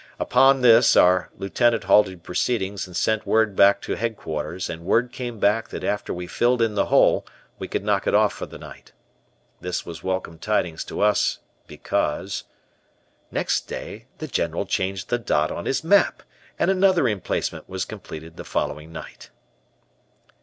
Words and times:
Upon 0.19 0.61
this 0.61 0.95
our 0.95 1.29
Lieutenant 1.37 1.83
halted 1.83 2.23
proceedings 2.23 2.87
and 2.87 2.97
sent 2.97 3.27
word 3.27 3.55
back 3.55 3.81
to 3.83 3.93
headquarters 3.93 4.67
and 4.67 4.83
word 4.83 5.11
came 5.11 5.37
back 5.37 5.67
that 5.69 5.83
after 5.83 6.11
we 6.11 6.25
filled 6.25 6.59
in 6.59 6.73
the 6.73 6.87
hole 6.87 7.23
we 7.59 7.67
could 7.67 7.83
knock 7.83 8.07
off 8.07 8.33
for 8.33 8.47
the 8.47 8.57
night. 8.57 8.93
This 9.59 9.85
was 9.85 10.03
welcome 10.03 10.39
tidings 10.39 10.83
to 10.85 11.01
us, 11.01 11.37
because 11.67 12.45
Next 13.29 13.67
day 13.67 14.07
the 14.17 14.27
General 14.27 14.65
changed 14.65 15.09
the 15.09 15.19
dot 15.19 15.51
on 15.51 15.65
his 15.67 15.83
map 15.83 16.23
and 16.57 16.71
another 16.71 17.07
emplacement 17.07 17.69
was 17.69 17.85
completed 17.85 18.37
the 18.37 18.43
following 18.43 18.91
night. 18.91 19.29